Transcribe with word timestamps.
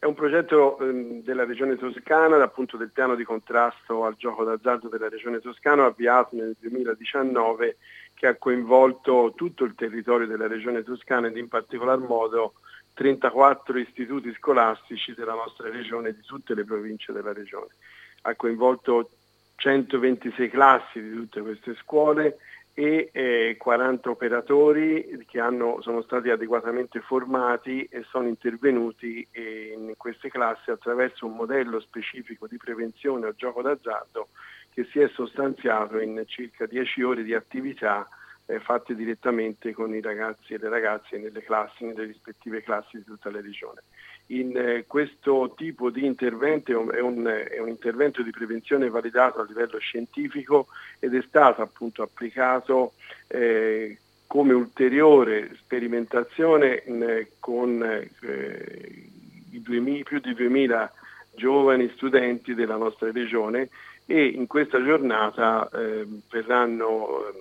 È 0.00 0.06
un 0.06 0.14
progetto 0.14 0.78
ehm, 0.78 1.22
della 1.22 1.44
Regione 1.44 1.76
Toscana, 1.76 2.42
appunto 2.42 2.78
del 2.78 2.90
piano 2.90 3.14
di 3.14 3.22
contrasto 3.22 4.06
al 4.06 4.16
gioco 4.16 4.44
d'azzardo 4.44 4.88
della 4.88 5.10
Regione 5.10 5.40
Toscana, 5.40 5.84
avviato 5.84 6.36
nel 6.36 6.56
2019, 6.58 7.76
che 8.14 8.26
ha 8.26 8.36
coinvolto 8.36 9.34
tutto 9.36 9.64
il 9.64 9.74
territorio 9.74 10.26
della 10.26 10.46
Regione 10.46 10.82
Toscana 10.84 11.26
ed 11.26 11.36
in 11.36 11.48
particolar 11.48 11.98
modo 11.98 12.54
34 12.94 13.78
istituti 13.78 14.32
scolastici 14.32 15.12
della 15.12 15.34
nostra 15.34 15.68
regione 15.68 16.08
e 16.08 16.14
di 16.14 16.22
tutte 16.22 16.54
le 16.54 16.64
province 16.64 17.12
della 17.12 17.34
regione. 17.34 17.74
Ha 18.22 18.34
coinvolto 18.36 19.10
126 19.56 20.48
classi 20.48 21.02
di 21.02 21.12
tutte 21.12 21.42
queste 21.42 21.74
scuole 21.74 22.38
e 22.74 23.10
eh, 23.12 23.56
40 23.58 24.10
operatori 24.10 25.24
che 25.26 25.40
hanno, 25.40 25.80
sono 25.80 26.02
stati 26.02 26.30
adeguatamente 26.30 27.00
formati 27.00 27.84
e 27.84 28.04
sono 28.08 28.28
intervenuti 28.28 29.26
eh, 29.30 29.74
in 29.76 29.94
queste 29.96 30.30
classi 30.30 30.70
attraverso 30.70 31.26
un 31.26 31.34
modello 31.34 31.80
specifico 31.80 32.46
di 32.46 32.56
prevenzione 32.56 33.26
al 33.26 33.34
gioco 33.34 33.62
d'azzardo 33.62 34.28
che 34.72 34.84
si 34.90 35.00
è 35.00 35.08
sostanziato 35.08 35.98
in 35.98 36.22
circa 36.26 36.66
10 36.66 37.02
ore 37.02 37.22
di 37.24 37.34
attività 37.34 38.08
eh, 38.50 38.60
fatte 38.60 38.94
direttamente 38.94 39.72
con 39.72 39.94
i 39.94 40.00
ragazzi 40.00 40.54
e 40.54 40.58
le 40.58 40.68
ragazze 40.68 41.18
nelle 41.18 41.42
classi, 41.42 41.84
nelle 41.84 42.04
rispettive 42.04 42.62
classi 42.62 42.98
di 42.98 43.04
tutta 43.04 43.30
la 43.30 43.40
regione. 43.40 43.82
In 44.26 44.56
eh, 44.56 44.84
questo 44.86 45.54
tipo 45.56 45.90
di 45.90 46.04
intervento 46.04 46.70
è 46.70 47.00
un, 47.00 47.26
è 47.26 47.58
un, 47.58 47.68
intervento 47.68 48.22
di 48.22 48.30
prevenzione 48.30 48.88
validato 48.88 49.40
a 49.40 49.44
livello 49.44 49.78
scientifico 49.78 50.66
ed 50.98 51.14
è 51.14 51.22
stato 51.22 51.62
appunto 51.62 52.02
applicato 52.02 52.92
eh, 53.26 53.98
come 54.26 54.52
ulteriore 54.52 55.50
sperimentazione 55.56 56.82
in, 56.86 57.26
con 57.38 57.82
eh, 57.82 59.10
i 59.50 59.60
2000, 59.60 60.02
più 60.04 60.20
di 60.20 60.34
2000 60.34 60.92
giovani 61.34 61.90
studenti 61.94 62.54
della 62.54 62.76
nostra 62.76 63.10
regione 63.10 63.68
e 64.06 64.26
in 64.26 64.46
questa 64.46 64.82
giornata 64.82 65.68
eh, 65.72 66.06
verranno 66.30 67.32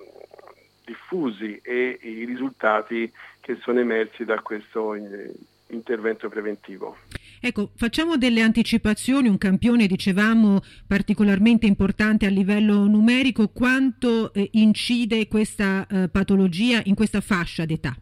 diffusi 0.90 1.60
e 1.64 2.00
i 2.02 2.26
risultati 2.26 3.12
che 3.40 3.58
sono 3.62 3.80
emersi 3.80 4.26
da 4.26 4.42
questo 4.42 4.96
eh, 4.96 5.32
intervento 5.68 6.30
preventivo. 6.30 6.98
Ecco, 7.40 7.70
facciamo 7.76 8.18
delle 8.18 8.42
anticipazioni, 8.42 9.30
un 9.30 9.38
campione 9.38 9.86
dicevamo 9.86 10.62
particolarmente 10.88 11.68
importante 11.68 12.26
a 12.26 12.30
livello 12.30 12.86
numerico, 12.86 13.50
quanto 13.50 14.34
eh, 14.34 14.50
incide 14.54 15.28
questa 15.28 15.86
eh, 15.88 16.10
patologia 16.10 16.82
in 16.84 16.96
questa 16.96 17.22
fascia 17.22 17.66
d'età? 17.66 17.96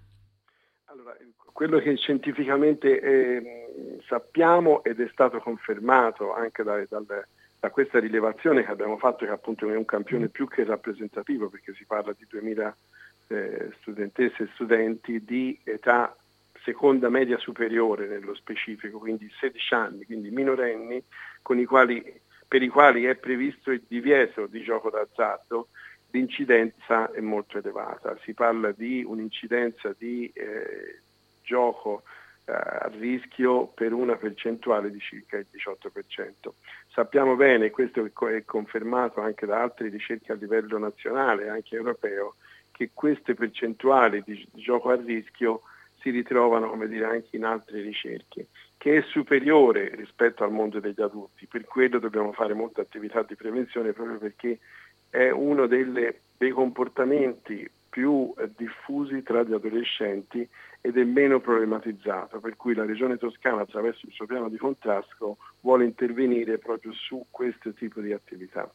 Allora, 0.86 1.16
quello 1.52 1.80
che 1.80 1.98
scientificamente 1.98 3.02
eh, 3.02 4.00
sappiamo 4.08 4.84
ed 4.84 5.02
è 5.02 5.10
stato 5.12 5.40
confermato 5.40 6.34
anche 6.34 6.64
da, 6.64 6.84
dal, 6.90 7.06
da 7.60 7.70
questa 7.70 8.00
rilevazione 8.00 8.64
che 8.64 8.72
abbiamo 8.72 8.98
fatto 8.98 9.26
che 9.26 9.32
appunto 9.32 9.70
è 9.70 9.76
un 9.76 9.86
campione 9.86 10.28
più 10.30 10.48
che 10.48 10.64
rappresentativo 10.64 11.50
perché 11.50 11.74
si 11.74 11.86
parla 11.86 12.14
di 12.18 12.26
2000 12.28 12.78
eh, 13.28 13.72
studentesse 13.80 14.44
e 14.44 14.50
studenti 14.54 15.24
di 15.24 15.60
età 15.64 16.16
seconda 16.64 17.10
media 17.10 17.38
superiore 17.38 18.08
nello 18.08 18.36
specifico, 18.36 19.00
quindi 19.00 19.32
16 19.40 19.74
anni, 19.74 20.06
quindi 20.06 20.30
minorenni, 20.30 21.02
quali, 21.42 22.22
per 22.46 22.62
i 22.62 22.68
quali 22.68 23.06
è 23.06 23.16
previsto 23.16 23.72
il 23.72 23.84
divieto 23.88 24.48
di 24.48 24.62
gioco 24.62 24.90
d'azzardo, 24.90 25.70
l'incidenza 26.12 27.12
è 27.12 27.22
molto 27.22 27.58
elevata. 27.58 28.18
Si 28.24 28.34
parla 28.34 28.72
di 28.72 29.04
un'incidenza 29.06 29.96
di 29.98 30.30
eh, 30.34 31.00
gioco 31.42 32.04
a 32.50 32.90
rischio 32.98 33.67
per 33.67 33.94
una 33.94 34.16
percentuale 34.16 34.90
di 34.90 35.00
circa 35.00 35.38
il 35.38 35.48
18%. 35.52 36.52
Sappiamo 36.88 37.36
bene, 37.36 37.70
questo 37.72 38.06
è 38.06 38.45
confermato 38.45 39.22
anche 39.22 39.45
da 39.45 39.62
altre 39.62 39.89
ricerche 39.89 40.31
a 40.31 40.36
livello 40.36 40.78
nazionale, 40.78 41.50
anche 41.50 41.76
europeo, 41.76 42.36
che 42.72 42.92
queste 42.94 43.33
percentuali 43.33 44.23
di, 44.26 44.48
gioco 44.54 44.89
a 44.89 44.95
rischio 44.95 45.64
si 45.99 46.10
ritrovano 46.10 46.70
come 46.70 46.88
dire, 46.88 47.05
anche 47.05 47.36
in 47.36 47.44
altre 47.44 47.82
ricerche, 47.82 48.48
che 48.77 48.98
è 48.98 49.02
superiore 49.02 49.93
rispetto 49.95 50.43
al 50.43 50.52
mondo 50.52 50.80
degli 50.80 51.02
adulti. 51.02 51.48
Per 51.48 51.66
quello 51.66 51.99
dobbiamo 51.99 52.32
fare 52.32 52.54
molta 52.54 52.82
attività 52.82 53.23
di 53.23 53.36
prevenzione 53.36 53.92
proprio 53.92 54.17
perché 54.17 54.60
è 55.10 55.30
uno 55.30 55.67
delle, 55.67 56.20
dei 56.38 56.52
comportamenti 56.52 57.70
più 57.89 58.32
eh, 58.38 58.49
diffusi 58.55 59.23
tra 59.23 59.42
gli 59.42 59.54
adolescenti 59.54 60.48
ed 60.87 60.98
è 60.98 61.03
meno 61.03 61.42
problematizzato, 61.42 62.39
per 62.39 62.55
cui 62.55 62.73
la 62.73 62.86
Regione 62.86 63.17
Toscana 63.17 63.61
attraverso 63.61 64.05
il 64.05 64.14
suo 64.14 64.25
piano 64.25 64.48
di 64.48 64.55
contrasto 64.55 65.36
vuole 65.59 65.83
intervenire 65.83 66.59
proprio 66.59 66.93
su 66.93 67.25
questo 67.30 67.73
tipo 67.73 67.99
di 67.99 68.14
attività. 68.14 68.71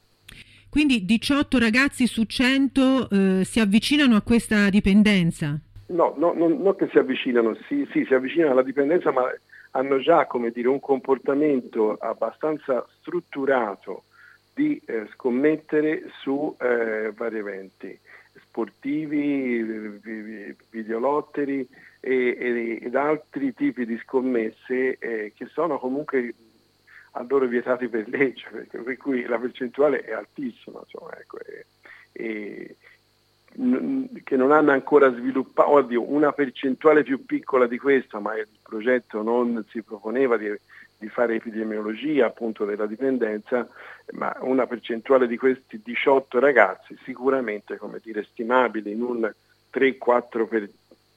Quindi 0.68 1.06
18 1.06 1.58
ragazzi 1.58 2.06
su 2.06 2.24
100 2.24 3.08
eh, 3.08 3.44
si 3.44 3.60
avvicinano 3.60 4.16
a 4.16 4.20
questa 4.20 4.68
dipendenza? 4.68 5.58
No, 5.86 6.14
no 6.18 6.34
non, 6.34 6.60
non, 6.60 6.76
che 6.76 6.88
si 6.90 6.98
avvicinano, 6.98 7.54
sì, 7.66 7.88
sì, 7.92 8.04
si 8.04 8.12
avvicinano 8.12 8.52
alla 8.52 8.62
dipendenza, 8.62 9.10
ma 9.10 9.22
hanno 9.70 9.98
già 9.98 10.26
dire, 10.52 10.68
un 10.68 10.80
comportamento 10.80 11.94
abbastanza 11.94 12.86
strutturato 13.00 14.04
di 14.52 14.78
eh, 14.84 15.08
scommettere 15.14 16.10
su 16.20 16.54
eh, 16.60 17.10
vari 17.16 17.38
eventi 17.38 17.98
sportivi, 18.52 19.98
videolotteri 20.68 21.66
e, 22.04 22.80
ed 22.82 22.96
altri 22.96 23.54
tipi 23.54 23.86
di 23.86 23.96
scommesse 23.98 24.98
eh, 24.98 25.32
che 25.36 25.46
sono 25.46 25.78
comunque 25.78 26.34
a 27.12 27.24
loro 27.28 27.46
vietati 27.46 27.86
per 27.86 28.08
legge, 28.08 28.48
perché, 28.50 28.78
per 28.78 28.96
cui 28.96 29.24
la 29.24 29.38
percentuale 29.38 30.00
è 30.00 30.12
altissima, 30.12 30.80
insomma, 30.82 31.16
ecco, 31.16 31.38
e, 31.38 31.66
e, 32.12 32.76
che 34.24 34.36
non 34.36 34.50
hanno 34.50 34.72
ancora 34.72 35.14
sviluppato, 35.14 35.70
oddio, 35.70 36.10
una 36.10 36.32
percentuale 36.32 37.04
più 37.04 37.24
piccola 37.24 37.66
di 37.66 37.78
questa, 37.78 38.18
ma 38.18 38.36
il 38.36 38.48
progetto 38.62 39.22
non 39.22 39.64
si 39.68 39.82
proponeva 39.82 40.36
di, 40.36 40.52
di 40.98 41.08
fare 41.08 41.36
epidemiologia 41.36 42.26
appunto 42.26 42.64
della 42.64 42.86
dipendenza, 42.86 43.68
ma 44.12 44.34
una 44.40 44.66
percentuale 44.66 45.28
di 45.28 45.36
questi 45.36 45.80
18 45.84 46.40
ragazzi 46.40 46.98
sicuramente 47.04 47.76
come 47.76 48.00
dire, 48.02 48.24
stimabile 48.24 48.90
in 48.90 49.02
un 49.02 49.32
3-4% 49.72 50.48
per, 50.48 50.70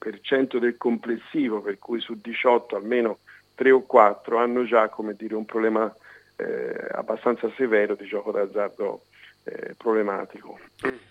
per 0.06 0.20
cento 0.22 0.60
del 0.60 0.78
complessivo, 0.78 1.62
per 1.62 1.80
cui 1.80 2.00
su 2.00 2.16
18 2.22 2.76
almeno 2.76 3.18
3 3.56 3.72
o 3.72 3.82
4 3.82 4.38
hanno 4.38 4.64
già 4.64 4.88
dire, 5.18 5.34
un 5.34 5.46
problema 5.46 5.92
eh, 6.36 6.46
abbastanza 6.92 7.52
severo 7.58 7.96
di 7.96 8.06
gioco 8.06 8.32
d'azzardo 8.32 9.02
eh, 9.46 9.74
problematico. 9.76 10.60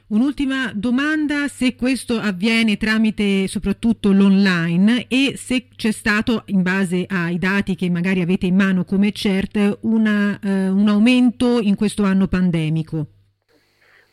Un'ultima 0.06 0.70
domanda, 0.72 1.48
se 1.48 1.74
questo 1.74 2.18
avviene 2.18 2.76
tramite 2.76 3.48
soprattutto 3.48 4.12
l'online 4.12 5.06
e 5.08 5.36
se 5.36 5.66
c'è 5.74 5.90
stato, 5.90 6.44
in 6.46 6.62
base 6.62 7.04
ai 7.08 7.38
dati 7.38 7.74
che 7.74 7.90
magari 7.90 8.20
avete 8.20 8.46
in 8.46 8.54
mano 8.54 8.84
come 8.84 9.10
CERT, 9.10 9.78
una, 9.80 10.38
eh, 10.40 10.68
un 10.68 10.86
aumento 10.86 11.58
in 11.58 11.74
questo 11.74 12.04
anno 12.04 12.28
pandemico. 12.28 13.13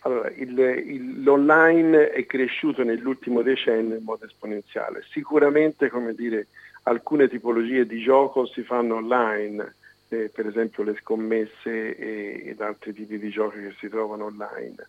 Allora, 0.03 0.31
il, 0.31 0.57
il, 0.57 1.23
l'online 1.23 2.09
è 2.09 2.25
cresciuto 2.25 2.84
nell'ultimo 2.84 3.41
decennio 3.44 3.97
in 3.97 4.03
modo 4.03 4.25
esponenziale. 4.25 5.03
Sicuramente, 5.12 5.89
come 5.89 6.16
dire, 6.16 6.47
alcune 6.84 7.29
tipologie 7.29 7.85
di 7.85 8.01
gioco 8.01 8.47
si 8.47 8.63
fanno 8.63 8.95
online, 8.95 9.75
eh, 10.09 10.29
per 10.34 10.47
esempio 10.47 10.84
le 10.84 10.95
scommesse 11.00 11.95
e, 11.95 12.44
ed 12.47 12.62
altri 12.62 12.94
tipi 12.94 13.19
di 13.19 13.29
giochi 13.29 13.59
che 13.59 13.75
si 13.78 13.89
trovano 13.89 14.25
online. 14.25 14.88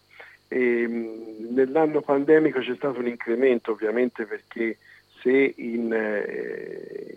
E, 0.49 0.89
mh, 0.89 1.55
nell'anno 1.55 2.01
pandemico 2.01 2.61
c'è 2.61 2.75
stato 2.75 2.99
un 3.01 3.07
incremento 3.07 3.73
ovviamente 3.73 4.25
perché 4.25 4.79
se 5.21 5.55
in, 5.57 5.93
eh, 5.93 7.17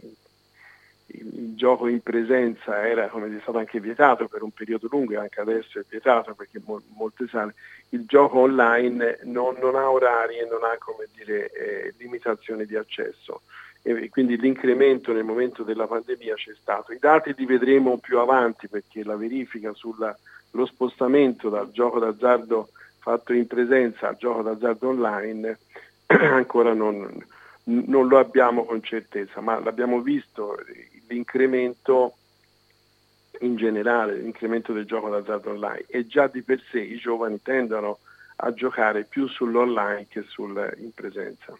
il 1.07 1.55
gioco 1.55 1.87
in 1.87 2.01
presenza 2.01 2.87
era 2.87 3.07
come 3.07 3.27
è 3.27 3.39
stato 3.41 3.57
anche 3.57 3.79
vietato 3.79 4.27
per 4.27 4.41
un 4.41 4.51
periodo 4.51 4.87
lungo 4.89 5.13
e 5.13 5.17
anche 5.17 5.39
adesso 5.39 5.79
è 5.79 5.83
vietato 5.87 6.33
perché 6.33 6.59
mo- 6.65 6.81
molte 6.95 7.27
sale, 7.27 7.53
il 7.89 8.05
gioco 8.05 8.39
online 8.39 9.19
non, 9.23 9.55
non 9.59 9.75
ha 9.75 9.89
orari 9.89 10.37
e 10.37 10.47
non 10.49 10.63
ha 10.63 10.75
come 10.79 11.07
dire, 11.15 11.51
eh, 11.51 11.93
limitazioni 11.97 12.65
di 12.65 12.75
accesso 12.75 13.41
e 13.87 14.09
quindi 14.09 14.35
l'incremento 14.37 15.13
nel 15.13 15.23
momento 15.23 15.61
della 15.61 15.85
pandemia 15.85 16.33
c'è 16.33 16.53
stato. 16.59 16.91
I 16.91 16.97
dati 16.97 17.35
li 17.37 17.45
vedremo 17.45 17.99
più 17.99 18.17
avanti 18.17 18.67
perché 18.67 19.03
la 19.03 19.15
verifica 19.15 19.73
sullo 19.73 20.15
spostamento 20.65 21.49
dal 21.49 21.69
gioco 21.71 21.99
d'azzardo 21.99 22.69
fatto 22.97 23.33
in 23.33 23.45
presenza 23.45 24.07
al 24.07 24.17
gioco 24.17 24.41
d'azzardo 24.41 24.87
online 24.87 25.59
ancora 26.07 26.73
non, 26.73 27.23
non 27.65 28.07
lo 28.07 28.17
abbiamo 28.17 28.65
con 28.65 28.81
certezza, 28.81 29.41
ma 29.41 29.59
l'abbiamo 29.59 30.01
visto 30.01 30.57
l'incremento 31.07 32.15
in 33.41 33.55
generale, 33.55 34.15
l'incremento 34.15 34.73
del 34.73 34.85
gioco 34.85 35.09
d'azzardo 35.09 35.51
online 35.51 35.85
e 35.87 36.07
già 36.07 36.27
di 36.27 36.41
per 36.41 36.61
sé 36.71 36.79
i 36.79 36.97
giovani 36.97 37.41
tendono 37.41 37.99
a 38.37 38.53
giocare 38.53 39.03
più 39.03 39.27
sull'online 39.27 40.07
che 40.07 40.23
sul 40.27 40.73
in 40.77 40.91
presenza. 40.93 41.57